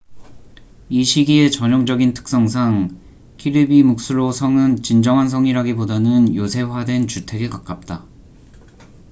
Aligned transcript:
이 0.89 1.03
시기에 1.03 1.51
전형적인 1.51 2.15
특성상 2.15 2.99
kirby 3.37 3.81
muxlo 3.81 4.31
성은 4.31 4.81
진정한 4.81 5.29
성이라기보다는 5.29 6.33
요새화된 6.35 7.05
주택에 7.05 7.49
가깝다 7.49 8.03